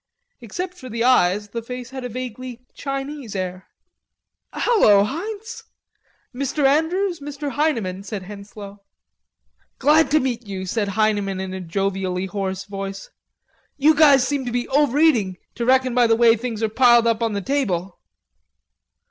[0.39, 3.67] Except for the eyes, the face had a vaguely Chinese air.
[4.51, 5.65] "Hello, Heinz!
[6.33, 6.65] Mr.
[6.65, 7.51] Andrews, Mr.
[7.51, 8.81] Heineman," said Henslowe.
[9.77, 13.11] "Glad to meet you," said Heineman in a jovially hoarse voice.
[13.77, 17.21] "You guys seem to be overeating, to reckon by the way things are piled up
[17.21, 17.99] on the table."